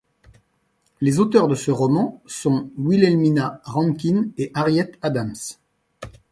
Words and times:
Les 0.99 1.19
auteurs 1.19 1.47
de 1.47 1.53
ce 1.53 1.69
roman 1.69 2.23
sont 2.25 2.71
Wilhelmina 2.75 3.61
Rankin 3.65 4.29
et 4.35 4.49
Harriet 4.55 4.93
Adams. 5.03 5.35